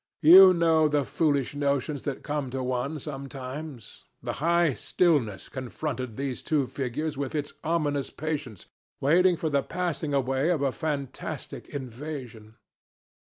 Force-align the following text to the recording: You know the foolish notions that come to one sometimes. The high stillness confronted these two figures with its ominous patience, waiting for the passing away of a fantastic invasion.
You 0.23 0.51
know 0.51 0.87
the 0.87 1.05
foolish 1.05 1.53
notions 1.53 2.01
that 2.09 2.23
come 2.23 2.49
to 2.49 2.63
one 2.63 2.97
sometimes. 2.97 4.05
The 4.23 4.33
high 4.41 4.73
stillness 4.73 5.47
confronted 5.47 6.17
these 6.17 6.41
two 6.41 6.65
figures 6.65 7.17
with 7.19 7.35
its 7.35 7.53
ominous 7.63 8.09
patience, 8.09 8.65
waiting 8.99 9.37
for 9.37 9.51
the 9.51 9.61
passing 9.61 10.11
away 10.15 10.49
of 10.49 10.63
a 10.63 10.71
fantastic 10.71 11.69
invasion. 11.69 12.55